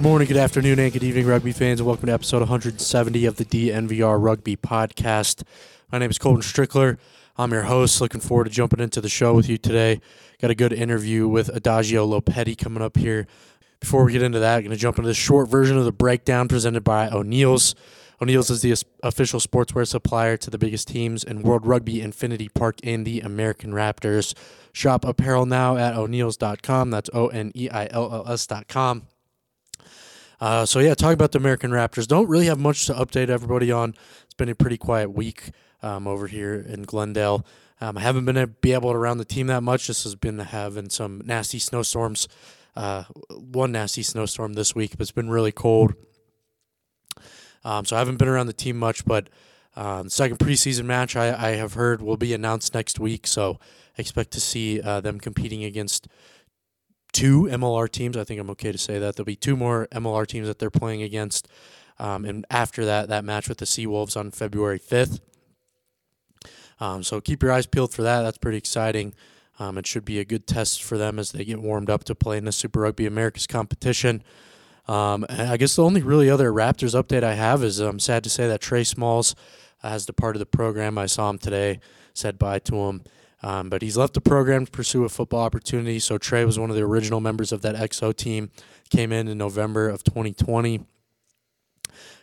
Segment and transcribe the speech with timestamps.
[0.00, 3.36] Good morning, good afternoon, and good evening, rugby fans, and welcome to episode 170 of
[3.36, 5.42] the DNVR Rugby Podcast.
[5.92, 6.96] My name is Colton Strickler.
[7.36, 8.00] I'm your host.
[8.00, 10.00] Looking forward to jumping into the show with you today.
[10.40, 13.26] Got a good interview with Adagio Lopeti coming up here.
[13.78, 15.92] Before we get into that, I'm going to jump into the short version of the
[15.92, 17.74] breakdown presented by O'Neill's.
[18.22, 22.78] O'Neill's is the official sportswear supplier to the biggest teams in World Rugby, Infinity Park,
[22.82, 24.32] and the American Raptors.
[24.72, 26.88] Shop apparel now at o'neills.com.
[26.88, 29.02] That's O N E I L L S.com.
[30.40, 32.06] Uh, so yeah, talk about the American Raptors.
[32.06, 33.94] Don't really have much to update everybody on.
[34.24, 35.50] It's been a pretty quiet week
[35.82, 37.44] um, over here in Glendale.
[37.80, 39.86] Um, I haven't been able to be able to around the team that much.
[39.86, 42.28] This has been having some nasty snowstorms.
[42.76, 45.94] Uh, one nasty snowstorm this week, but it's been really cold.
[47.64, 49.28] Um, so I haven't been around the team much, but
[49.76, 53.26] um, second preseason match I, I have heard will be announced next week.
[53.26, 53.58] So
[53.98, 56.08] I expect to see uh, them competing against
[57.12, 58.16] two MLR teams.
[58.16, 60.70] I think I'm okay to say that there'll be two more MLR teams that they're
[60.70, 61.48] playing against.
[61.98, 65.20] Um, and after that, that match with the Seawolves on February 5th.
[66.80, 68.22] Um, so keep your eyes peeled for that.
[68.22, 69.14] That's pretty exciting.
[69.58, 72.14] Um, it should be a good test for them as they get warmed up to
[72.14, 74.22] play in the Super Rugby Americas competition.
[74.88, 78.30] Um, I guess the only really other Raptors update I have is I'm sad to
[78.30, 79.34] say that Trey Smalls
[79.82, 80.96] has departed the program.
[80.96, 81.80] I saw him today,
[82.14, 83.02] said bye to him.
[83.42, 85.98] Um, but he's left the program to pursue a football opportunity.
[85.98, 88.50] So Trey was one of the original members of that XO team.
[88.90, 90.84] Came in in November of 2020.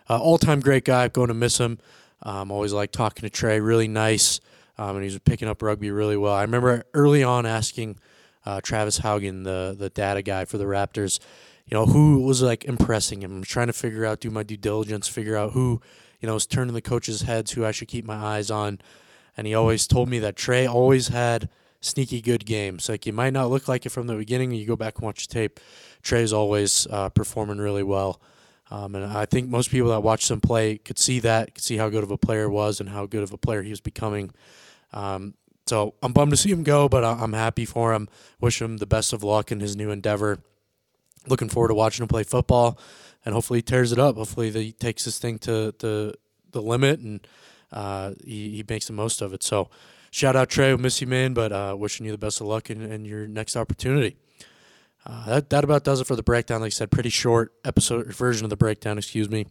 [0.09, 1.07] Uh, all-time great guy.
[1.07, 1.79] Going to miss him.
[2.23, 3.59] Um, always like talking to Trey.
[3.59, 4.39] Really nice,
[4.77, 6.33] um, and was picking up rugby really well.
[6.33, 7.99] I remember early on asking
[8.45, 11.19] uh, Travis Haugen, the the data guy for the Raptors,
[11.65, 13.37] you know, who was like impressing him.
[13.37, 15.81] I'm trying to figure out, do my due diligence, figure out who,
[16.19, 18.79] you know, is turning the coaches' heads, who I should keep my eyes on
[19.37, 21.49] and he always told me that Trey always had
[21.79, 22.89] sneaky good games.
[22.89, 24.51] Like you might not look like it from the beginning.
[24.51, 25.59] You go back and watch the tape.
[26.01, 28.19] Trey's always uh, performing really well.
[28.69, 31.77] Um, and I think most people that watched him play could see that, could see
[31.77, 34.31] how good of a player was and how good of a player he was becoming.
[34.91, 35.35] Um,
[35.67, 38.09] so I'm bummed to see him go, but I'm happy for him.
[38.39, 40.39] Wish him the best of luck in his new endeavor.
[41.27, 42.79] Looking forward to watching him play football,
[43.25, 44.15] and hopefully he tears it up.
[44.15, 46.13] Hopefully he takes this thing to, to
[46.51, 47.25] the limit and
[47.71, 49.43] uh, he, he makes the most of it.
[49.43, 49.69] So
[50.11, 52.69] shout out Trey, we miss you, man, but uh, wishing you the best of luck
[52.69, 54.17] in, in your next opportunity.
[55.05, 56.61] Uh, that, that about does it for the breakdown.
[56.61, 59.47] Like I said, pretty short episode version of the breakdown, excuse me.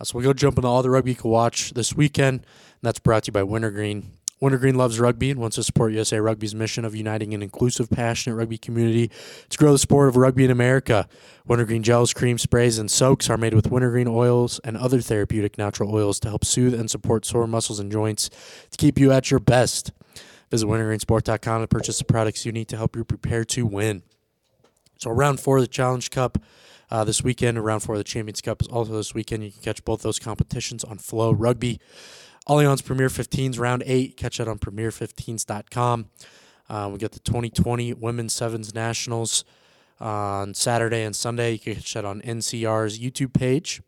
[0.00, 2.46] Uh, so we'll go jump into all the rugby you can watch this weekend, and
[2.82, 4.17] that's brought to you by Wintergreen.
[4.40, 8.36] Wintergreen loves rugby and wants to support USA Rugby's mission of uniting an inclusive, passionate
[8.36, 9.10] rugby community
[9.48, 11.08] to grow the sport of rugby in America.
[11.46, 15.92] Wintergreen gels, cream sprays, and soaks are made with wintergreen oils and other therapeutic natural
[15.92, 18.30] oils to help soothe and support sore muscles and joints
[18.70, 19.90] to keep you at your best.
[20.50, 24.02] Visit wintergreensport.com to purchase the products you need to help you prepare to win.
[24.98, 26.38] So, round four of the Challenge Cup
[26.90, 29.44] uh, this weekend, round four of the Champions Cup is also this weekend.
[29.44, 31.78] You can catch both those competitions on FloRugby.
[32.48, 34.16] Allianz Premier 15s, round eight.
[34.16, 36.06] Catch that on premier15s.com.
[36.70, 39.44] Uh, we got the 2020 Women's Sevens Nationals
[40.00, 41.52] on Saturday and Sunday.
[41.52, 43.82] You can catch that on NCR's YouTube page.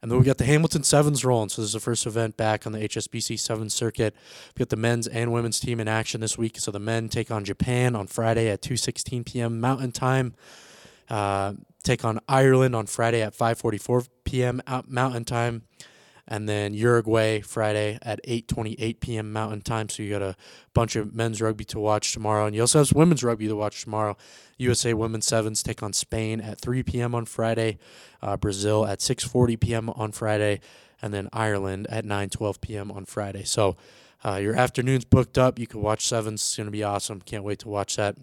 [0.00, 1.48] And then we got the Hamilton Sevens rolling.
[1.48, 4.14] So this is the first event back on the HSBC Sevens circuit.
[4.54, 6.60] We've got the men's and women's team in action this week.
[6.60, 9.58] So the men take on Japan on Friday at 2:16 p.m.
[9.58, 10.34] Mountain Time.
[11.08, 14.62] Uh, take on Ireland on Friday at 5:44 p.m.
[14.86, 15.62] Mountain Time
[16.28, 19.32] and then Uruguay Friday at 8:28 p.m.
[19.32, 19.88] Mountain Time.
[19.88, 20.36] So you got a
[20.74, 23.82] bunch of men's rugby to watch tomorrow, and you also have women's rugby to watch
[23.82, 24.16] tomorrow.
[24.58, 27.14] USA Women's Sevens take on Spain at 3 p.m.
[27.14, 27.78] on Friday,
[28.22, 29.90] uh, Brazil at 6:40 p.m.
[29.90, 30.60] on Friday,
[31.00, 32.90] and then Ireland at 9:12 p.m.
[32.90, 33.44] on Friday.
[33.44, 33.76] So
[34.24, 35.58] uh, your afternoon's booked up.
[35.58, 36.40] You can watch sevens.
[36.40, 37.20] It's gonna be awesome.
[37.20, 38.16] Can't wait to watch that.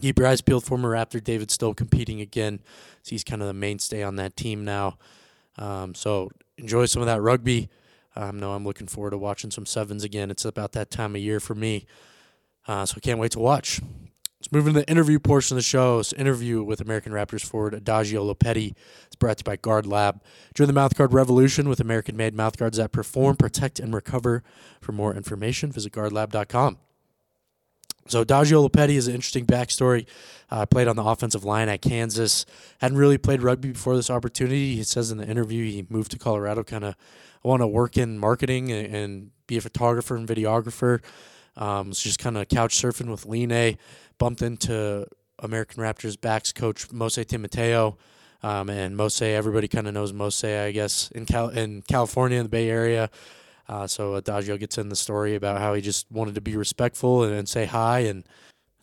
[0.00, 0.64] Keep your eyes peeled.
[0.64, 2.60] Former Raptor David still competing again.
[3.02, 4.98] So he's kind of the mainstay on that team now.
[5.58, 7.68] Um, so enjoy some of that rugby.
[8.14, 10.30] Um, no, I'm looking forward to watching some sevens again.
[10.30, 11.86] It's about that time of year for me.
[12.66, 13.80] Uh, so I can't wait to watch.
[14.42, 15.98] Let's move into the interview portion of the show.
[15.98, 18.74] This interview with American Raptors forward Adagio Lopeti.
[19.06, 20.20] It's brought to you by GuardLab.
[20.54, 24.42] Join the mouthguard revolution with American made mouthguards that perform, protect, and recover.
[24.80, 26.78] For more information, visit guardlab.com.
[28.06, 30.06] So Adagio Lopeti is an interesting backstory.
[30.50, 32.44] Uh, played on the offensive line at Kansas.
[32.78, 34.76] Hadn't really played rugby before this opportunity.
[34.76, 36.94] He says in the interview he moved to Colorado kind of
[37.44, 41.00] I want to work in marketing and, and, be a photographer and videographer.
[41.56, 43.76] Um, was just kind of couch surfing with Line.
[44.16, 45.06] Bumped into
[45.40, 47.98] American Raptors backs coach Mose Timoteo.
[48.42, 52.44] Um, and Mose, everybody kind of knows Mose, I guess, in Cal- in California, in
[52.44, 53.10] the Bay Area.
[53.72, 57.24] Uh, so Adagio gets in the story about how he just wanted to be respectful
[57.24, 58.00] and, and say hi.
[58.00, 58.22] And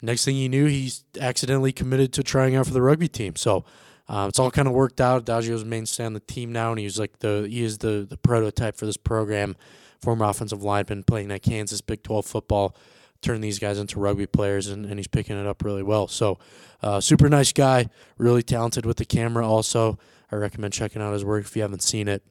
[0.02, 3.36] next thing you knew, he's accidentally committed to trying out for the rugby team.
[3.36, 3.66] So
[4.08, 5.22] uh, it's all kind of worked out.
[5.22, 8.76] Adagio's mainstay on the team now, and he's like the he is the the prototype
[8.78, 9.56] for this program.
[10.02, 12.76] Former offensive lineman playing at Kansas Big 12 football,
[13.22, 16.08] turned these guys into rugby players, and, and he's picking it up really well.
[16.08, 16.40] So,
[16.82, 19.48] uh, super nice guy, really talented with the camera.
[19.48, 20.00] Also,
[20.32, 22.24] I recommend checking out his work if you haven't seen it.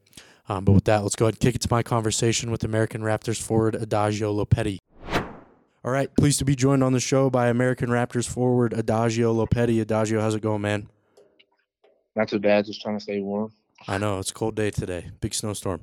[0.48, 3.02] Um, but with that, let's go ahead and kick it to my conversation with American
[3.02, 4.78] Raptors forward Adagio Lopeti.
[5.84, 9.80] All right, pleased to be joined on the show by American Raptors forward Adagio Lopeti.
[9.80, 10.88] Adagio, how's it going, man?
[12.16, 13.52] Not too bad, just trying to stay warm.
[13.86, 15.82] I know it's a cold day today, big snowstorm.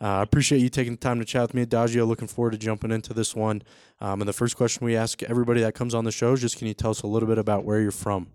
[0.00, 2.04] Uh, I appreciate you taking the time to chat with me, Adagio.
[2.04, 3.62] Looking forward to jumping into this one.
[4.00, 6.58] Um, and the first question we ask everybody that comes on the show is just
[6.58, 8.28] can you tell us a little bit about where you're from?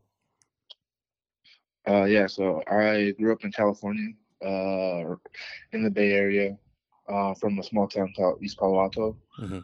[1.88, 5.16] Uh, yeah, so I grew up in California, uh,
[5.72, 6.58] in the Bay Area,
[7.08, 9.18] uh, from a small town called East Palo Alto.
[9.40, 9.60] Mm-hmm.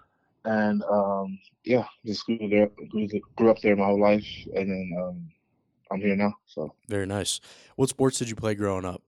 [0.45, 4.25] And um, yeah, just grew, there, grew, grew, up there my whole life,
[4.55, 5.29] and then um,
[5.91, 6.33] I'm here now.
[6.45, 7.41] So very nice.
[7.75, 9.01] What sports did you play growing up?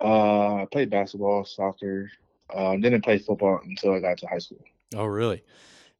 [0.00, 2.10] Uh, I played basketball, soccer.
[2.52, 4.60] Uh, didn't play football until I got to high school.
[4.94, 5.42] Oh, really?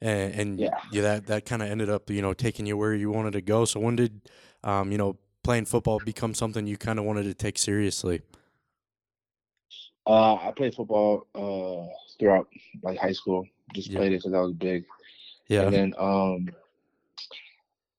[0.00, 2.94] And, and yeah, yeah, that that kind of ended up, you know, taking you where
[2.94, 3.64] you wanted to go.
[3.64, 4.20] So when did,
[4.62, 5.16] um, you know,
[5.46, 8.20] playing football become something you kind of wanted to take seriously?
[10.04, 11.87] Uh, I played football uh,
[12.19, 12.48] throughout
[12.82, 13.46] like high school.
[13.72, 13.98] Just yeah.
[13.98, 14.84] played it because I was big.
[15.46, 15.62] Yeah.
[15.62, 16.48] And then um,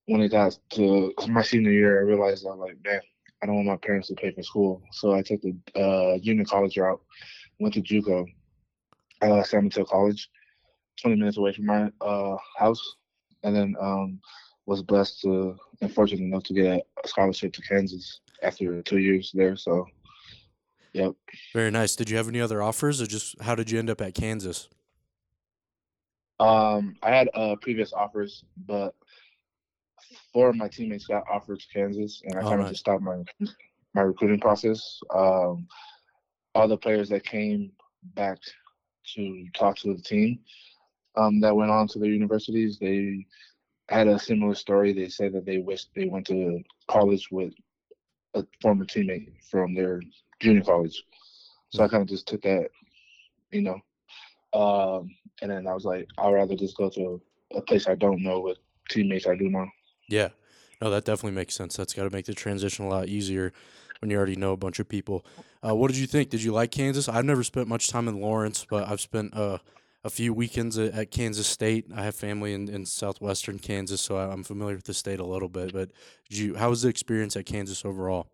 [0.07, 2.99] when it got to my senior year, I realized I'm like, man,
[3.41, 4.81] I don't want my parents to pay for school.
[4.91, 7.01] So I took the uh, junior college route,
[7.59, 8.25] went to JUCO,
[9.21, 10.29] uh, San Mateo College,
[11.01, 12.95] 20 minutes away from my uh, house,
[13.43, 14.19] and then um,
[14.67, 19.31] was blessed to and fortunate enough to get a scholarship to Kansas after two years
[19.33, 19.55] there.
[19.55, 19.87] So,
[20.93, 21.13] yep.
[21.53, 21.95] Very nice.
[21.95, 24.69] Did you have any other offers, or just how did you end up at Kansas?
[26.39, 28.93] Um, I had uh, previous offers, but
[30.31, 32.69] four of my teammates got offered to Kansas, and I kind of right.
[32.69, 33.23] just stopped my
[33.95, 34.99] my recruiting process.
[35.15, 35.67] Um,
[36.53, 37.71] all the players that came
[38.15, 38.37] back
[39.15, 40.39] to talk to the team
[41.15, 43.25] um, that went on to their universities, they
[43.89, 44.93] had a similar story.
[44.93, 47.53] They said that they wished they went to college with
[48.33, 50.01] a former teammate from their
[50.39, 51.03] junior college.
[51.69, 52.69] So I kind of just took that,
[53.51, 53.79] you know,
[54.53, 55.09] um,
[55.41, 57.21] and then I was like, I'd rather just go to
[57.55, 58.57] a place I don't know with
[58.89, 59.67] teammates I do know.
[60.09, 60.29] Yeah,
[60.81, 61.75] no, that definitely makes sense.
[61.75, 63.51] That's got to make the transition a lot easier
[63.99, 65.25] when you already know a bunch of people.
[65.65, 66.29] Uh, what did you think?
[66.29, 67.09] Did you like Kansas?
[67.09, 69.57] I've never spent much time in Lawrence, but I've spent uh,
[70.03, 71.85] a few weekends at, at, Kansas State.
[71.93, 75.49] I have family in, in southwestern Kansas, so I'm familiar with the state a little
[75.49, 75.73] bit.
[75.73, 75.91] But
[76.29, 78.27] you, how was the experience at Kansas overall?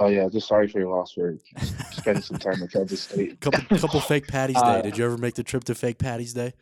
[0.00, 1.36] Oh yeah, just sorry for your loss for
[1.90, 3.40] spending some time at Kansas State.
[3.40, 4.90] couple couple fake Patty's uh, Day.
[4.90, 6.54] Did you ever make the trip to fake Patty's Day?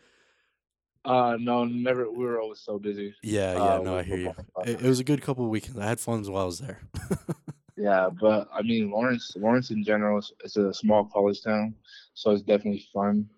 [1.04, 2.11] Uh, no, never.
[2.11, 3.14] We were always so busy.
[3.23, 3.62] Yeah, yeah.
[3.62, 4.35] Uh, no, I hear you.
[4.64, 5.78] It, it, was a good couple of weekends.
[5.78, 6.80] I had fun while I was there.
[7.76, 11.75] yeah, but I mean, Lawrence, Lawrence in general, is, it's a small college town,
[12.14, 13.28] so it's definitely fun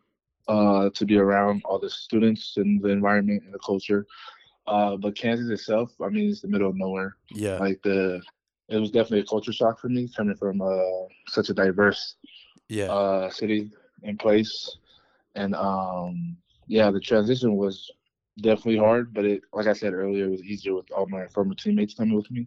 [0.49, 4.07] uh, to be around all the students and the environment and the culture.
[4.67, 7.17] Uh, but Kansas itself, I mean, it's the middle of nowhere.
[7.31, 7.59] Yeah.
[7.59, 8.21] Like the,
[8.69, 12.17] it was definitely a culture shock for me coming from uh, such a diverse
[12.69, 12.93] yeah.
[12.93, 13.71] uh, city
[14.03, 14.77] and place.
[15.35, 16.37] And um,
[16.67, 17.91] yeah, the transition was
[18.41, 21.55] definitely hard, but it, like I said earlier, it was easier with all my former
[21.55, 22.47] teammates coming with me.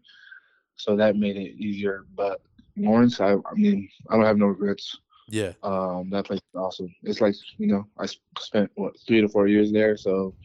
[0.76, 2.06] So that made it easier.
[2.16, 2.42] But
[2.78, 4.98] Lawrence, I, I mean, I don't have no regrets.
[5.32, 5.54] Yeah.
[5.64, 6.94] Um, that place is awesome.
[7.04, 8.06] It's like you know, I
[8.38, 10.36] spent what three to four years there, so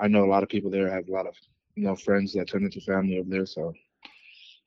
[0.00, 0.90] I know a lot of people there.
[0.90, 1.34] I have a lot of
[1.76, 3.46] you know friends that turned into family over there.
[3.46, 3.72] So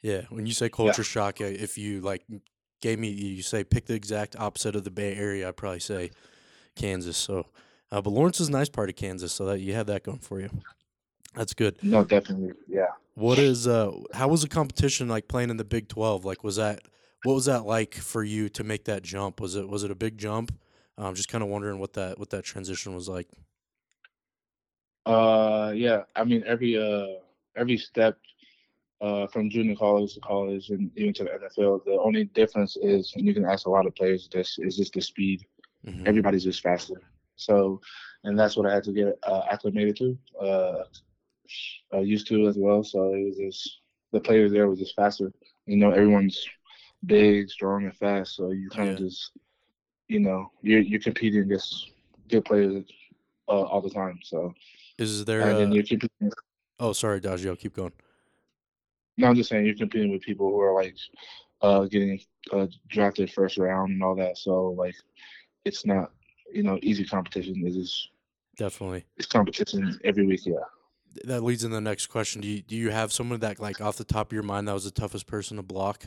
[0.02, 1.04] yeah, when you say culture yeah.
[1.04, 2.24] shock, if you like
[2.82, 6.12] gave me you say pick the exact opposite of the Bay Area, I'd probably say
[6.78, 7.18] Kansas.
[7.18, 7.48] So,
[7.92, 10.20] uh, but Lawrence is a nice part of Kansas, so that you have that going
[10.20, 10.50] for you.
[11.36, 11.76] That's good.
[11.84, 12.92] No, definitely, yeah.
[13.16, 13.92] What is uh?
[14.14, 16.24] How was the competition like playing in the Big Twelve?
[16.24, 16.84] Like, was that
[17.24, 19.42] what was that like for you to make that jump?
[19.42, 20.58] Was it was it a big jump?
[20.98, 23.28] I'm just kind of wondering what that what that transition was like.
[25.06, 26.04] Uh, yeah.
[26.16, 27.20] I mean, every uh
[27.56, 28.18] every step
[29.02, 31.86] uh, from junior college to college and even to the NFL.
[31.86, 34.94] The only difference is, and you can ask a lot of players this, is just
[34.94, 35.46] the speed.
[35.86, 36.08] Mm-hmm.
[36.08, 37.02] Everybody's just faster.
[37.36, 37.80] So,
[38.24, 40.84] and that's what I had to get uh, acclimated to, uh,
[41.94, 42.84] uh, used to as well.
[42.84, 43.82] So it was just
[44.12, 45.32] the players there was just faster.
[45.68, 46.48] You know, everyone's
[47.06, 48.36] big, strong, and fast.
[48.36, 49.06] So you kind of yeah.
[49.06, 49.32] just,
[50.08, 51.92] you know, you're you're competing against
[52.30, 52.86] good players
[53.48, 54.20] uh, all the time.
[54.24, 54.54] So
[54.98, 55.42] is there?
[55.42, 56.32] And then you're competing.
[56.80, 57.58] Oh, sorry, Dajio.
[57.58, 57.94] Keep going.
[59.18, 60.96] No, I'm just saying you're competing with people who are like
[61.62, 62.20] uh, getting
[62.52, 64.38] uh, drafted first round and all that.
[64.38, 64.96] So like,
[65.66, 66.12] it's not
[66.52, 67.64] you know easy competition.
[67.66, 68.10] It is
[68.58, 70.46] definitely it's competition every week.
[70.46, 70.56] Yeah.
[71.24, 72.42] That leads in the next question.
[72.42, 74.74] Do you do you have someone that like off the top of your mind that
[74.74, 76.06] was the toughest person to block?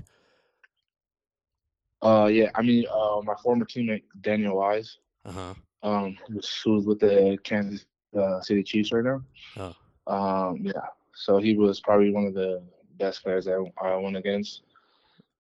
[2.03, 2.51] Uh, yeah.
[2.55, 4.99] I mean, uh, my former teammate Daniel Wise.
[5.25, 5.55] Uh huh.
[5.83, 7.87] Um, who's with the Kansas
[8.19, 9.23] uh, City Chiefs right now.
[9.57, 9.75] Oh.
[10.07, 10.73] Um, yeah.
[11.15, 12.63] So he was probably one of the
[12.99, 14.63] best players that I went against.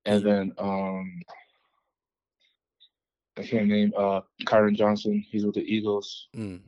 [0.06, 1.22] And then um,
[3.36, 5.24] I can't name uh Kyron Johnson.
[5.28, 6.28] He's with the Eagles.
[6.34, 6.60] Mm.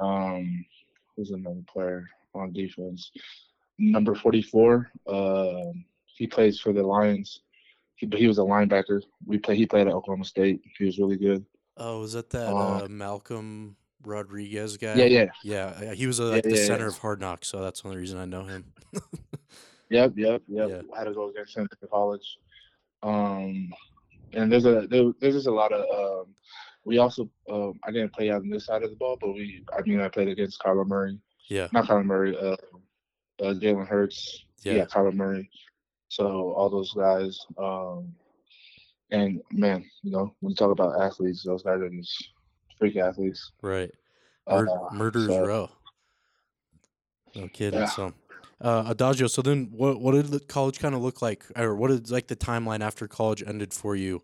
[0.00, 0.64] Um,
[1.14, 3.12] who's another player on defense?
[3.78, 4.90] Number forty-four.
[5.06, 5.72] Uh,
[6.06, 7.40] he plays for the Lions.
[8.04, 9.02] He, but he was a linebacker.
[9.26, 9.56] We play.
[9.56, 10.60] He played at Oklahoma State.
[10.78, 11.44] He was really good.
[11.76, 14.94] Oh, was that that um, uh, Malcolm Rodriguez guy?
[14.94, 15.94] Yeah, yeah, yeah.
[15.94, 16.90] He was uh, like yeah, the yeah, center yeah.
[16.90, 18.72] of Hard Knocks, so that's the only reason I know him.
[19.90, 20.68] Yep, yep, yep.
[20.70, 20.80] Yeah.
[20.94, 22.38] I had to go against him in college.
[23.02, 23.72] Um,
[24.32, 25.84] and there's a there, there's just a lot of.
[25.94, 26.34] Um,
[26.84, 29.82] we also um, I didn't play on this side of the ball, but we I
[29.82, 31.18] mean I played against Kyler Murray.
[31.48, 31.68] Yeah.
[31.72, 32.36] Not Kyler Murray.
[32.36, 32.56] Uh,
[33.42, 34.44] uh, Jalen Hurts.
[34.62, 34.74] Yeah.
[34.74, 35.50] yeah, Kyler Murray.
[36.14, 37.44] So all those guys.
[37.58, 38.14] Um,
[39.10, 42.30] and man, you know, when you talk about athletes, those guys are just
[42.78, 43.50] freak athletes.
[43.62, 43.90] Right.
[44.48, 45.70] Mur- uh, murderers so, row.
[47.34, 47.80] No kidding.
[47.80, 47.86] Yeah.
[47.86, 48.14] So
[48.60, 49.26] uh, Adagio.
[49.26, 52.28] So then, what what did the college kind of look like, or what did like
[52.28, 54.22] the timeline after college ended for you,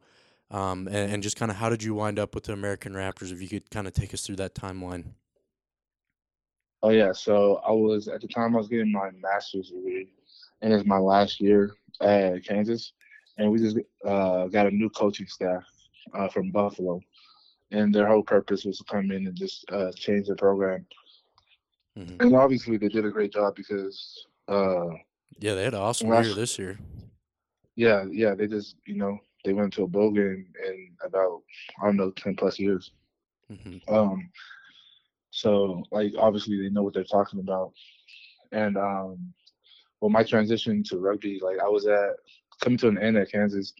[0.52, 3.32] um, and, and just kind of how did you wind up with the American Raptors?
[3.32, 5.06] If you could kind of take us through that timeline.
[6.84, 10.12] Oh yeah, so I was at the time I was getting my master's degree,
[10.62, 12.92] and it's my last year at Kansas,
[13.38, 15.64] and we just uh, got a new coaching staff
[16.14, 17.00] uh, from Buffalo,
[17.70, 20.86] and their whole purpose was to come in and just uh, change the program
[21.98, 22.22] Mm-hmm.
[22.22, 24.88] And obviously they did a great job because uh,
[25.38, 26.78] yeah, they had an awesome last, year this year.
[27.76, 31.42] Yeah, yeah, they just you know they went to a bowl game in about
[31.80, 32.92] I don't know ten plus years.
[33.50, 33.92] Mm-hmm.
[33.92, 34.30] Um,
[35.30, 37.72] so like obviously they know what they're talking about,
[38.52, 39.32] and um,
[40.00, 42.16] well my transition to rugby like I was at
[42.60, 43.72] coming to an end at Kansas,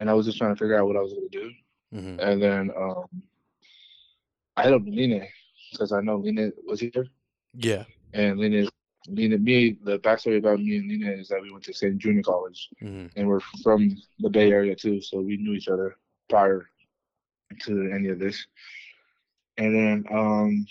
[0.00, 1.50] and I was just trying to figure out what I was going to do,
[1.94, 2.20] mm-hmm.
[2.20, 3.06] and then um,
[4.56, 5.26] I hit up Line
[5.72, 7.06] because I know Line was here.
[7.54, 7.84] Yeah.
[8.12, 8.68] And Lena,
[9.08, 11.98] Lena, me, the backstory about me and Lena is that we went to St.
[11.98, 13.06] Junior College, mm-hmm.
[13.16, 15.96] and we're from the Bay Area too, so we knew each other
[16.28, 16.68] prior
[17.62, 18.46] to any of this.
[19.56, 20.66] And then um,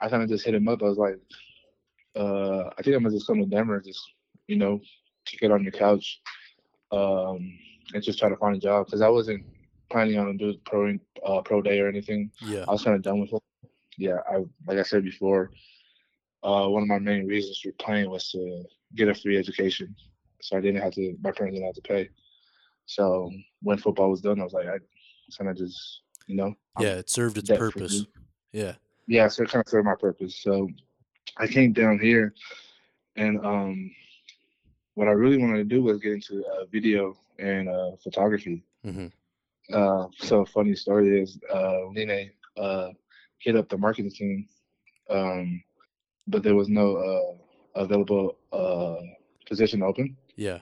[0.00, 0.82] I kind of just hit him up.
[0.82, 1.18] I was like,
[2.16, 4.00] uh, I think I'm gonna just come to Denver, just
[4.46, 4.80] you know,
[5.26, 6.20] to get on your couch,
[6.92, 7.58] um,
[7.92, 9.44] and just try to find a job because I wasn't
[9.90, 12.30] planning on doing pro uh, pro day or anything.
[12.40, 13.42] Yeah, I was kind of done with it.
[13.98, 15.50] Yeah, I like I said before,
[16.42, 19.94] uh, one of my main reasons for playing was to get a free education.
[20.40, 22.10] So I didn't have to, my parents didn't have to pay.
[22.84, 23.30] So
[23.62, 24.78] when football was done, I was like, I
[25.38, 26.54] kind of just, you know.
[26.78, 28.04] Yeah, it served its purpose.
[28.52, 28.74] Yeah.
[29.06, 30.36] Yeah, so it kind of served my purpose.
[30.42, 30.68] So
[31.38, 32.34] I came down here
[33.16, 33.90] and um,
[34.94, 38.62] what I really wanted to do was get into uh, video and uh, photography.
[38.84, 39.06] Mm-hmm.
[39.72, 42.88] Uh, so funny story is uh, Line uh,
[43.38, 44.46] hit up the marketing team
[45.10, 45.62] um,
[46.26, 48.96] but there was no uh, available uh,
[49.46, 50.16] position open.
[50.36, 50.60] Yeah.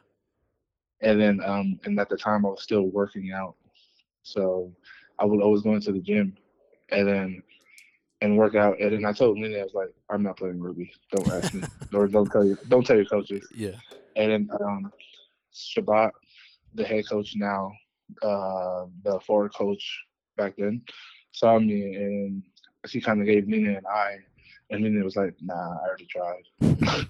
[1.00, 3.54] And then, um, and at the time I was still working out,
[4.22, 4.72] so
[5.18, 6.36] I would always go into the gym,
[6.90, 7.42] and then
[8.20, 8.80] and work out.
[8.80, 10.92] And then I told Nene, I was like, I'm not playing rugby.
[11.10, 11.62] Don't ask me,
[11.92, 13.48] or don't tell you, don't tell your coaches.
[13.52, 13.72] Yeah.
[14.16, 14.92] And then um,
[15.52, 16.12] Chabot,
[16.74, 17.72] the head coach now,
[18.22, 20.04] uh, the forward coach
[20.36, 20.82] back then,
[21.32, 22.42] saw me and
[22.86, 24.16] she kind of gave Nina an eye,
[24.70, 26.42] and then it was like, nah, I already tried.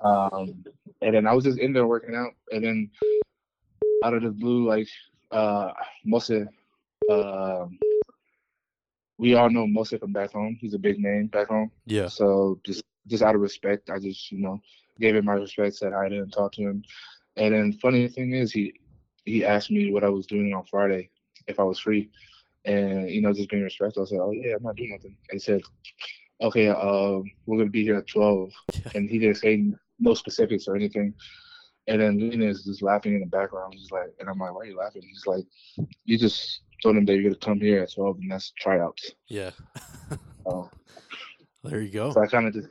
[0.00, 0.64] um,
[1.02, 2.90] and then I was just in there working out, and then
[4.04, 4.88] out of the blue, like
[5.30, 5.72] uh,
[6.04, 6.30] Mose,
[7.10, 7.66] uh,
[9.18, 10.56] we all know Mose from back home.
[10.60, 11.70] He's a big name back home.
[11.86, 12.08] Yeah.
[12.08, 14.60] So just just out of respect, I just you know
[15.00, 16.82] gave him my respect, said hi to him, talked to him,
[17.36, 18.74] and then funny thing is he
[19.24, 21.10] he asked me what I was doing on Friday
[21.46, 22.10] if I was free,
[22.64, 25.16] and you know just being respectful, I said, oh yeah, I'm not doing nothing.
[25.30, 25.60] And he said,
[26.40, 28.50] okay, uh, we're gonna be here at 12,
[28.94, 29.64] and he didn't say
[29.98, 31.14] no specifics or anything.
[31.88, 33.74] And then Lena is just laughing in the background.
[33.74, 35.02] He's like, and I'm like, why are you laughing?
[35.02, 35.44] He's like,
[36.04, 39.12] you just told him that you're gonna come here at 12, and that's tryouts.
[39.28, 39.50] Yeah.
[40.44, 40.70] so,
[41.64, 42.12] there you go.
[42.12, 42.68] So I kind of just,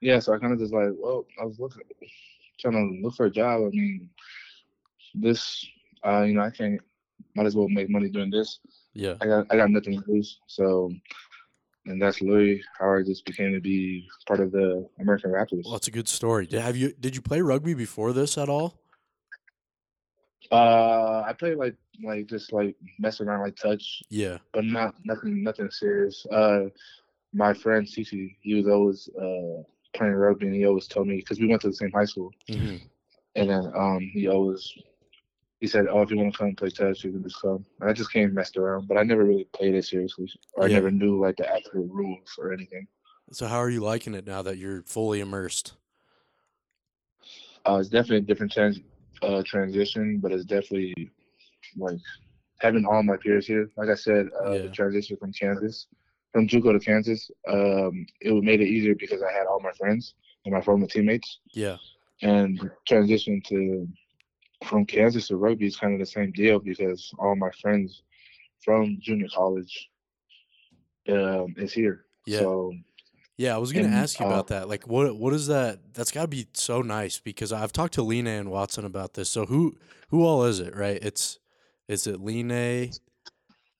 [0.00, 0.18] yeah.
[0.18, 1.82] So I kind of just like, well, I was looking,
[2.58, 3.62] trying to look for a job.
[3.62, 4.10] I mean,
[5.14, 5.66] this,
[6.04, 6.80] uh, you know, I can't.
[7.36, 8.58] Might as well make money doing this.
[8.94, 9.14] Yeah.
[9.20, 10.40] I got I got nothing to lose.
[10.46, 10.90] So
[11.86, 15.64] and that's literally how I just became to be part of the American Raptors.
[15.64, 16.46] Well, that's a good story.
[16.46, 18.80] Did have you did you play rugby before this at all?
[20.50, 24.02] Uh, I played like like just like messing around like touch.
[24.10, 24.38] Yeah.
[24.52, 26.26] But not nothing nothing serious.
[26.30, 26.66] Uh,
[27.32, 29.62] my friend Cece, he was always uh
[29.94, 32.30] playing rugby, and he always told me because we went to the same high school,
[32.48, 32.76] mm-hmm.
[33.36, 34.72] and then um he always
[35.60, 37.90] he said, "Oh, if you want to come play touch, you can just come." And
[37.90, 40.72] I just came and messed around, but I never really played it seriously, or yeah.
[40.72, 42.86] I never knew like the actual rules or anything.
[43.32, 45.74] So, how are you liking it now that you're fully immersed?
[47.68, 48.80] Uh, it's definitely a different trans-
[49.22, 51.10] uh, transition, but it's definitely
[51.76, 51.98] like
[52.58, 53.70] having all my peers here.
[53.76, 54.62] Like I said, uh, yeah.
[54.62, 55.86] the transition from Kansas,
[56.32, 60.14] from JUCO to Kansas, um, it made it easier because I had all my friends
[60.44, 61.40] and my former teammates.
[61.52, 61.76] Yeah.
[62.22, 63.88] And transition to
[64.64, 68.02] from Kansas to rugby is kind of the same deal because all my friends
[68.62, 69.90] from junior college
[71.08, 72.04] um, is here.
[72.26, 72.40] Yeah.
[72.40, 72.74] So,
[73.38, 74.68] yeah, I was gonna and, ask you about uh, that.
[74.68, 75.94] Like, what what is that?
[75.94, 79.30] That's got to be so nice because I've talked to Lena and Watson about this.
[79.30, 79.78] So who
[80.10, 80.76] who all is it?
[80.76, 80.98] Right?
[81.00, 81.38] It's
[81.88, 82.88] is it Lena?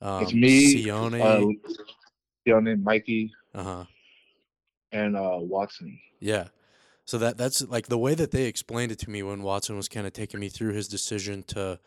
[0.01, 1.71] Um, it's me, Sione, uh,
[2.47, 3.85] Sione, Mikey, uh huh,
[4.93, 5.99] and uh, Watson.
[6.19, 6.49] Yeah.
[7.05, 9.89] So that that's like the way that they explained it to me when Watson was
[9.89, 11.81] kind of taking me through his decision to,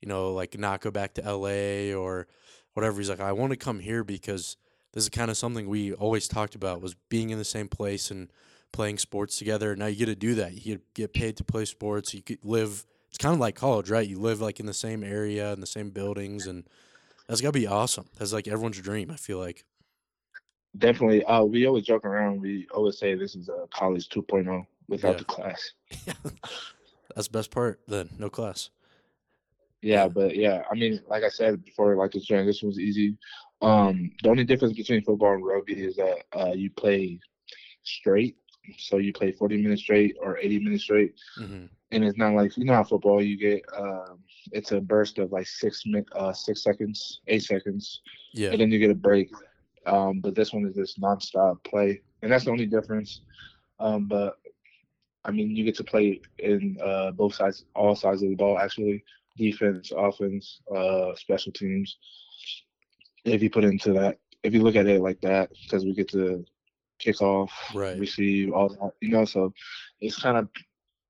[0.00, 2.28] you know, like not go back to LA or
[2.74, 2.98] whatever.
[2.98, 4.56] He's like, I want to come here because
[4.92, 8.10] this is kind of something we always talked about was being in the same place
[8.10, 8.30] and
[8.72, 9.74] playing sports together.
[9.74, 10.64] Now you get to do that.
[10.64, 12.14] You get paid to play sports.
[12.14, 12.86] You could live.
[13.08, 14.06] It's kind of like college, right?
[14.06, 16.64] You live like in the same area in the same buildings, and
[17.26, 18.06] that's gotta be awesome.
[18.18, 19.10] That's like everyone's dream.
[19.10, 19.64] I feel like
[20.78, 21.24] definitely.
[21.24, 22.40] Uh, we always joke around.
[22.40, 25.16] We always say this is a college 2.0 without yeah.
[25.18, 25.72] the class.
[27.14, 27.80] That's the best part.
[27.86, 28.70] Then no class.
[29.82, 33.16] Yeah, but yeah, I mean, like I said before, like the transition was easy.
[33.62, 37.20] Um, the only difference between football and rugby is that uh, you play
[37.84, 38.36] straight,
[38.76, 41.66] so you play 40 minutes straight or 80 minutes straight, mm-hmm.
[41.92, 43.62] and it's not like you know how football you get.
[43.76, 44.18] Um,
[44.52, 48.00] it's a burst of like six min, uh, six seconds, eight seconds,
[48.32, 49.30] yeah, and then you get a break.
[49.88, 53.22] Um, but this one is just nonstop play, and that's the only difference.
[53.80, 54.38] Um, but
[55.24, 58.58] I mean, you get to play in uh, both sides, all sides of the ball.
[58.58, 59.02] Actually,
[59.36, 61.96] defense, offense, uh, special teams.
[63.24, 66.08] If you put into that, if you look at it like that, because we get
[66.10, 66.44] to
[66.98, 67.98] kick off, right.
[67.98, 69.24] receive, all that, you know.
[69.24, 69.52] So
[70.00, 70.48] it's kind of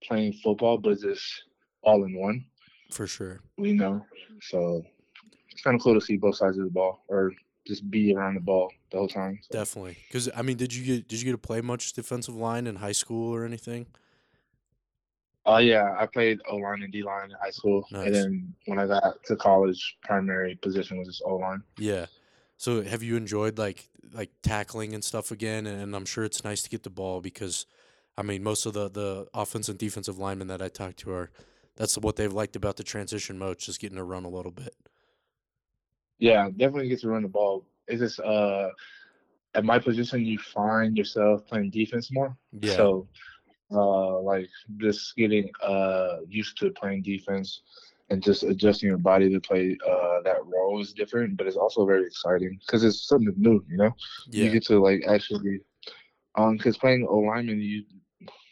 [0.05, 1.25] playing football, but just
[1.83, 2.45] all in one.
[2.91, 3.41] For sure.
[3.57, 4.05] We know.
[4.43, 4.83] So
[5.51, 7.33] it's kind of cool to see both sides of the ball, or
[7.69, 9.39] just be around the ball the whole time.
[9.43, 9.59] So.
[9.59, 12.67] Definitely, because I mean, did you get did you get to play much defensive line
[12.67, 13.87] in high school or anything?
[15.47, 18.07] Oh uh, yeah, I played O line and D line in high school, nice.
[18.07, 21.63] and then when I got to college, primary position was just O line.
[21.79, 22.07] Yeah.
[22.57, 25.67] So have you enjoyed like like tackling and stuff again?
[25.67, 27.67] And I'm sure it's nice to get the ball because,
[28.17, 31.31] I mean, most of the the offensive and defensive linemen that I talk to are
[31.77, 34.75] that's what they've liked about the transition mode, just getting to run a little bit.
[36.19, 37.65] Yeah, definitely get to run the ball.
[37.87, 38.69] It's just uh,
[39.55, 42.37] at my position, you find yourself playing defense more.
[42.61, 42.77] Yeah.
[42.77, 43.09] So,
[43.71, 47.63] uh, like just getting uh used to playing defense
[48.11, 51.87] and just adjusting your body to play uh that role is different, but it's also
[51.87, 53.63] very exciting because it's something new.
[53.69, 53.91] You know,
[54.29, 54.45] yeah.
[54.45, 55.61] you get to like actually,
[56.37, 57.85] um, because playing O lineman, you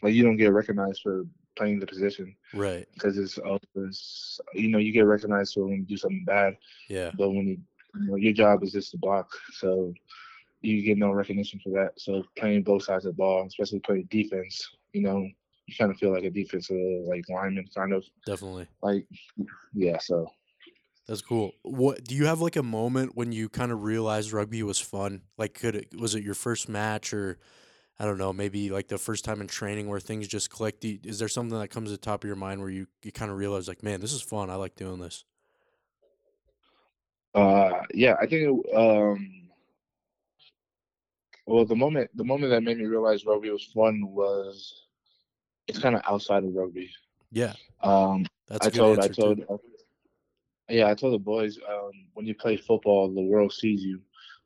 [0.03, 1.23] like you don't get recognized for
[1.57, 2.35] playing the position.
[2.53, 2.87] Right.
[2.93, 3.39] Because it's,
[3.75, 6.55] it's you know you get recognized for when you do something bad.
[6.89, 7.11] Yeah.
[7.17, 7.57] But when you,
[7.99, 9.93] you know, your job is just to block, so
[10.61, 11.91] you get no recognition for that.
[11.97, 15.27] So playing both sides of the ball, especially playing defense, you know,
[15.65, 18.03] you kind of feel like a defensive like lineman, kind of.
[18.25, 18.67] Definitely.
[18.81, 19.05] Like,
[19.73, 19.97] yeah.
[19.99, 20.31] So.
[21.07, 21.53] That's cool.
[21.61, 25.21] What do you have like a moment when you kind of realized rugby was fun?
[25.37, 27.39] Like, could it was it your first match or
[27.99, 30.85] I don't know, maybe like the first time in training where things just clicked?
[30.85, 33.31] Is there something that comes to the top of your mind where you, you kind
[33.31, 34.49] of realize like, man, this is fun.
[34.49, 35.25] I like doing this.
[37.33, 39.47] Uh, yeah, I think um,
[41.45, 44.87] well, the moment the moment that made me realize rugby was fun was
[45.67, 46.91] it's kind of outside of rugby.
[47.31, 47.53] Yeah.
[47.83, 49.59] Um, That's I told I told too.
[50.69, 54.01] yeah I told the boys um, when you play football the world sees you,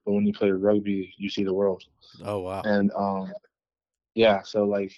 [0.05, 1.83] but when you play rugby you see the world.
[2.23, 2.61] Oh wow.
[2.63, 3.31] And um,
[4.15, 4.93] yeah, so like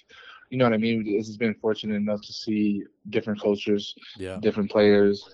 [0.50, 1.04] you know what I mean.
[1.06, 5.28] It's been fortunate enough to see different cultures, yeah, different players,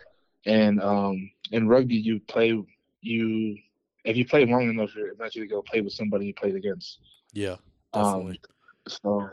[0.46, 2.58] and um, in rugby you play
[3.02, 3.56] you
[4.04, 7.00] if you play long enough, you're eventually gonna go play with somebody you played against.
[7.32, 7.56] Yeah,
[7.92, 8.40] definitely.
[8.86, 9.28] Um, so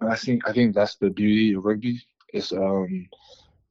[0.00, 2.00] I think I think that's the beauty of rugby.
[2.32, 3.08] Is um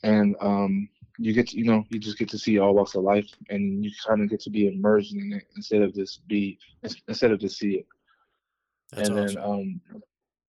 [0.04, 3.04] and um you get to, you know you just get to see all walks of
[3.04, 6.58] life and you kind of get to be immersed in it instead of just be
[7.08, 7.88] instead of just see it.
[8.92, 9.36] That's and awesome.
[9.36, 9.82] then um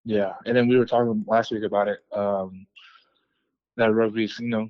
[0.05, 2.00] yeah, and then we were talking last week about it.
[2.12, 2.66] Um
[3.76, 4.68] that rugby is you know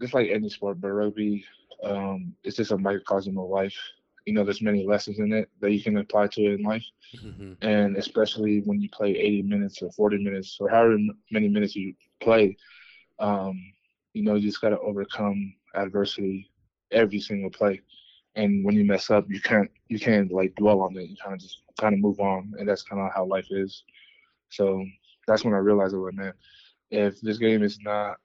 [0.00, 1.44] just like any sport, but rugby
[1.84, 3.76] um it's just a microcosm of life
[4.28, 6.84] you know there's many lessons in it that you can apply to it in life
[7.16, 7.52] mm-hmm.
[7.62, 10.98] and especially when you play 80 minutes or 40 minutes or however
[11.30, 12.54] many minutes you play
[13.20, 13.58] um,
[14.14, 16.50] you know you just got to overcome adversity
[16.90, 17.80] every single play
[18.34, 21.34] and when you mess up you can't you can't like dwell on it you kind
[21.34, 23.84] of just kind of move on and that's kind of how life is
[24.50, 24.84] so
[25.26, 26.32] that's when i realized oh man
[26.90, 28.16] if this game is not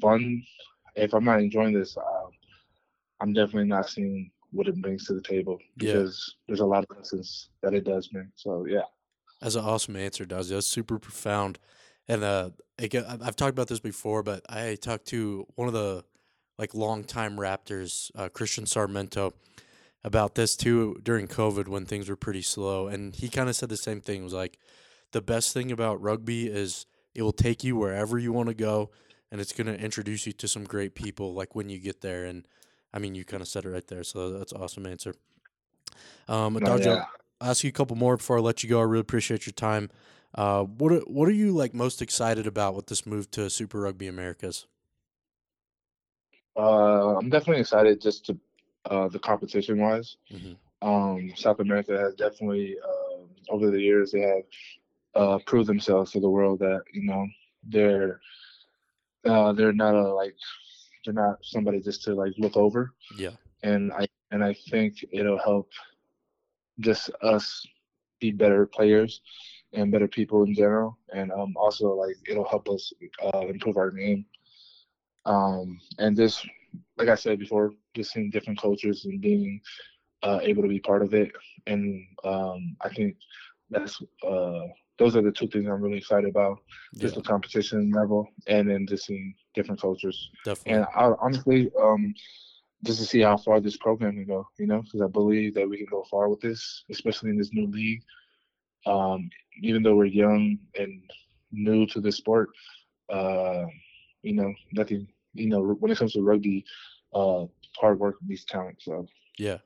[0.00, 0.42] fun
[0.96, 2.26] if i'm not enjoying this uh,
[3.20, 6.44] i'm definitely not seeing what it brings to the table because yeah.
[6.48, 8.30] there's a lot of lessons that it does bring.
[8.36, 8.82] So yeah,
[9.40, 10.50] that's an awesome answer, Dazzy.
[10.50, 11.58] That's super profound.
[12.10, 16.04] And uh, I've talked about this before, but I talked to one of the
[16.58, 19.32] like longtime Raptors, uh, Christian Sarmiento,
[20.02, 23.68] about this too during COVID when things were pretty slow, and he kind of said
[23.68, 24.22] the same thing.
[24.22, 24.58] It was like
[25.12, 28.90] the best thing about rugby is it will take you wherever you want to go,
[29.30, 31.32] and it's going to introduce you to some great people.
[31.32, 32.44] Like when you get there, and
[32.92, 35.14] I mean, you kind of said it right there, so that's an awesome answer.
[36.26, 37.04] Um, oh, yeah.
[37.40, 38.80] I'll ask you a couple more before I let you go.
[38.80, 39.90] I really appreciate your time.
[40.34, 43.80] Uh, what are, what are you like most excited about with this move to Super
[43.80, 44.66] Rugby Americas?
[46.56, 48.38] Uh, I'm definitely excited just to
[48.90, 50.16] uh, the competition wise.
[50.32, 50.88] Mm-hmm.
[50.88, 54.42] Um, South America has definitely uh, over the years they have
[55.14, 57.26] uh, proved themselves to the world that you know
[57.68, 58.20] they're
[59.26, 60.34] uh, they're not a like
[61.04, 62.92] they're not somebody just to like look over.
[63.16, 63.30] Yeah.
[63.62, 65.70] And I and I think it'll help
[66.78, 67.66] just us
[68.20, 69.20] be better players
[69.72, 73.90] and better people in general, and um, also like it'll help us uh, improve our
[73.90, 74.24] game.
[75.26, 76.44] Um, and this,
[76.96, 79.60] like I said before, just seeing different cultures and being
[80.22, 81.32] uh, able to be part of it,
[81.66, 83.16] and um, I think
[83.70, 84.66] that's uh,
[84.98, 86.58] those are the two things I'm really excited about.
[86.96, 87.22] Just yeah.
[87.22, 90.30] the competition level, and then just seeing different cultures.
[90.44, 90.72] Definitely.
[90.72, 92.14] And I, honestly, um,
[92.84, 95.68] just to see how far this program can go, you know, because I believe that
[95.68, 98.02] we can go far with this, especially in this new league.
[98.86, 99.30] Um,
[99.62, 101.02] even though we're young and
[101.52, 102.50] new to the sport,
[103.12, 103.64] uh,
[104.22, 105.06] you know, nothing.
[105.34, 106.64] You know, when it comes to rugby,
[107.14, 107.44] uh,
[107.78, 108.78] hard work beats talent.
[108.80, 109.06] So
[109.38, 109.58] yeah,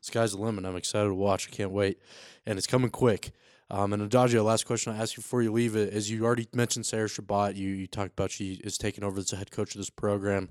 [0.00, 0.64] sky's the limit.
[0.64, 1.48] I'm excited to watch.
[1.48, 1.98] I can't wait,
[2.46, 3.32] and it's coming quick.
[3.70, 6.48] Um, and Adagio, last question I ask you before you leave it is you already
[6.52, 7.54] mentioned Sarah Chabot.
[7.54, 10.48] You you talked about she is taking over as the head coach of this program.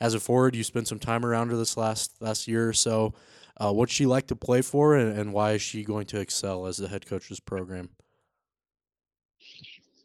[0.00, 3.14] As a forward, you spent some time around her this last last year or so.
[3.58, 6.66] Uh, what's she like to play for, and, and why is she going to excel
[6.66, 7.90] as the head coach of this program?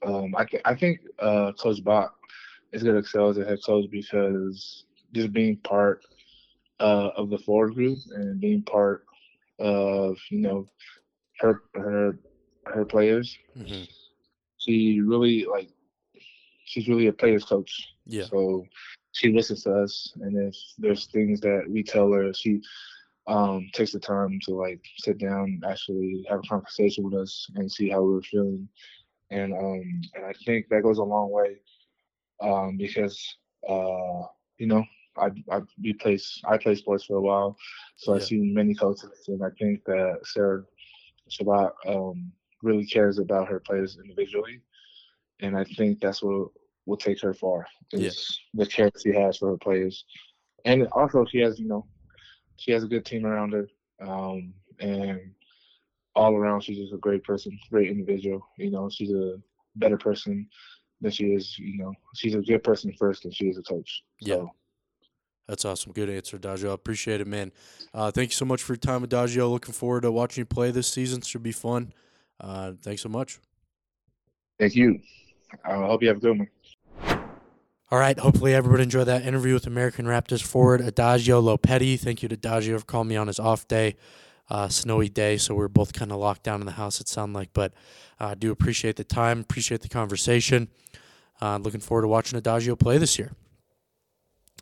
[0.06, 2.14] Um, I, I think uh, Coach Bach
[2.74, 6.02] is going to excel as a head coach because just being part
[6.82, 9.06] uh, of the forward group and being part
[9.60, 10.68] of you know
[11.40, 12.20] her her
[12.66, 13.38] her players.
[13.58, 13.84] Mm-hmm.
[14.58, 15.70] She really like
[16.66, 17.88] she's really a players coach.
[18.06, 18.26] Yeah.
[18.26, 18.66] So
[19.16, 22.62] she listens to us, and if there's things that we tell her, she
[23.28, 27.72] um, takes the time to like sit down, actually have a conversation with us, and
[27.72, 28.68] see how we're feeling.
[29.32, 31.62] And um, and I think that goes a long way
[32.42, 33.18] um, because
[33.70, 34.84] uh, you know
[35.18, 37.56] I I we play I play sports for a while,
[37.96, 38.18] so yeah.
[38.18, 40.64] I've seen many coaches, and I think that Sarah
[41.30, 44.60] Chabot um, really cares about her players individually,
[45.40, 46.50] and I think that's what
[46.86, 47.66] will take her far.
[47.92, 48.64] Is yeah.
[48.64, 50.06] the care she has for her players,
[50.66, 51.86] and also she has you know
[52.58, 53.68] she has a good team around her,
[54.02, 55.20] um, and
[56.16, 58.42] all around she's just a great person, great individual.
[58.58, 59.36] You know, she's a
[59.76, 60.48] better person
[61.02, 64.04] than she is, you know, she's a good person first and she is a coach.
[64.22, 64.30] So.
[64.30, 64.46] Yeah.
[65.48, 65.92] That's awesome.
[65.92, 66.74] Good answer, Dagio.
[66.74, 67.52] Appreciate it, man.
[67.94, 69.50] Uh, thank you so much for your time with Dagio.
[69.50, 71.22] Looking forward to watching you play this season.
[71.22, 71.94] Should be fun.
[72.40, 73.40] Uh, thanks so much.
[74.60, 75.00] Thank you.
[75.64, 76.48] I hope you have a good one.
[77.96, 78.20] All right.
[78.20, 81.98] Hopefully, everyone enjoyed that interview with American Raptors forward Adagio Lopeti.
[81.98, 83.96] Thank you to Adagio for calling me on his off day,
[84.50, 85.38] uh, snowy day.
[85.38, 87.52] So we're both kind of locked down in the house, it sounded like.
[87.54, 87.74] But
[88.20, 90.68] I uh, do appreciate the time, appreciate the conversation.
[91.40, 93.32] Uh, looking forward to watching Adagio play this year.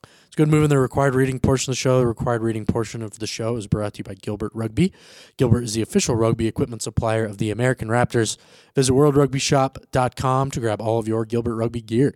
[0.03, 2.01] It's good moving the required reading portion of the show.
[2.01, 4.93] The required reading portion of the show is brought to you by Gilbert Rugby.
[5.37, 8.37] Gilbert is the official rugby equipment supplier of the American Raptors.
[8.75, 12.13] Visit worldrugbyshop.com to grab all of your Gilbert Rugby gear.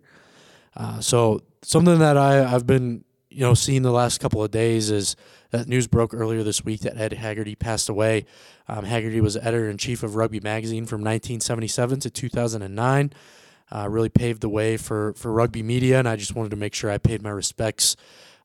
[0.76, 4.90] Uh, so something that I, I've been you know seeing the last couple of days
[4.90, 5.16] is
[5.52, 8.26] that news broke earlier this week that Ed Hagerty passed away.
[8.68, 13.14] Um, Hagerty was editor in chief of Rugby Magazine from 1977 to 2009
[13.72, 16.74] uh, really paved the way for, for rugby media, and I just wanted to make
[16.74, 17.96] sure I paid my respects.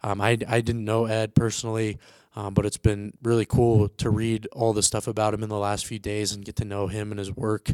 [0.02, 1.98] Um, I, I didn't know Ed personally,
[2.34, 5.58] um, but it's been really cool to read all the stuff about him in the
[5.58, 7.72] last few days and get to know him and his work.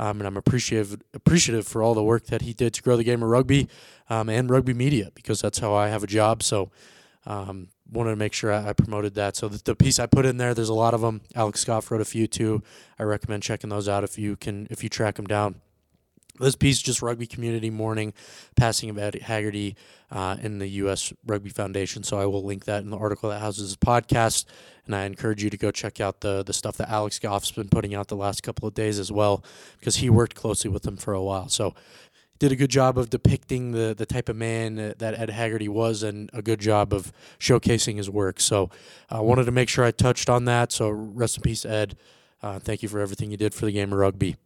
[0.00, 3.04] Um, and I'm appreciative appreciative for all the work that he did to grow the
[3.04, 3.68] game of rugby
[4.08, 6.42] um, and rugby media because that's how I have a job.
[6.42, 6.70] So
[7.26, 9.36] um, wanted to make sure I, I promoted that.
[9.36, 11.20] So the, the, piece I put in there, there's a lot of them.
[11.34, 12.62] Alex Scott wrote a few too.
[12.98, 15.56] I recommend checking those out if you can if you track them down.
[16.40, 18.14] This piece is just rugby community mourning
[18.56, 19.74] passing of Ed Hagerty
[20.10, 21.12] uh, in the U.S.
[21.26, 22.02] Rugby Foundation.
[22.02, 24.46] So I will link that in the article that houses this podcast,
[24.86, 27.68] and I encourage you to go check out the the stuff that Alex Goff's been
[27.68, 29.44] putting out the last couple of days as well,
[29.78, 31.48] because he worked closely with them for a while.
[31.48, 31.74] So
[32.38, 36.02] did a good job of depicting the the type of man that Ed Hagerty was,
[36.02, 38.40] and a good job of showcasing his work.
[38.40, 38.70] So
[39.08, 40.72] I wanted to make sure I touched on that.
[40.72, 41.96] So rest in peace, Ed.
[42.42, 44.36] Uh, thank you for everything you did for the game of rugby.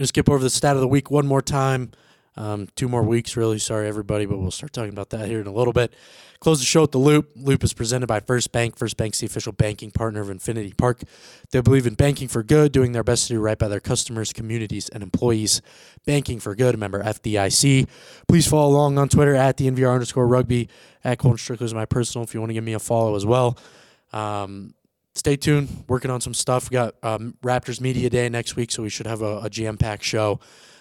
[0.00, 1.90] Gonna skip over the stat of the week one more time.
[2.34, 3.58] Um, two more weeks, really.
[3.58, 5.92] Sorry, everybody, but we'll start talking about that here in a little bit.
[6.40, 7.28] Close the show with the Loop.
[7.36, 8.78] Loop is presented by First Bank.
[8.78, 11.02] First Bank's the official banking partner of Infinity Park.
[11.50, 14.32] They believe in banking for good, doing their best to do right by their customers,
[14.32, 15.60] communities, and employees.
[16.06, 17.86] Banking for good, member FDIC.
[18.26, 20.70] Please follow along on Twitter at DNVR underscore rugby.
[21.04, 23.26] At Colton Strickler is my personal if you want to give me a follow as
[23.26, 23.58] well.
[24.14, 24.72] Um,
[25.14, 25.84] stay tuned.
[25.88, 26.70] Working on some stuff.
[26.70, 29.76] We got um, Raptors Media Day next week, so we should have a, a jam
[29.76, 30.40] packed show.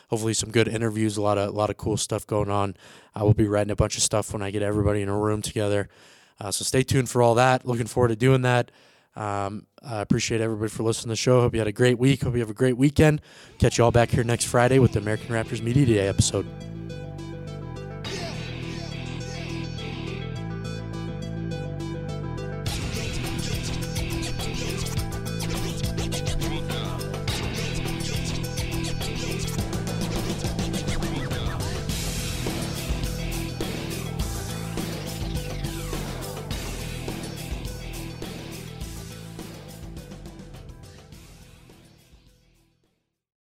[0.09, 1.17] Hopefully, some good interviews.
[1.17, 2.75] A lot of a lot of cool stuff going on.
[3.13, 5.41] I will be writing a bunch of stuff when I get everybody in a room
[5.41, 5.89] together.
[6.39, 7.65] Uh, so stay tuned for all that.
[7.65, 8.71] Looking forward to doing that.
[9.15, 11.41] Um, I appreciate everybody for listening to the show.
[11.41, 12.23] Hope you had a great week.
[12.23, 13.21] Hope you have a great weekend.
[13.57, 16.78] Catch you all back here next Friday with the American Raptors Media Day episode.